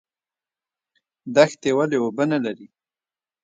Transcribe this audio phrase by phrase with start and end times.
[1.35, 2.67] دښتې ولې اوبه نلري؟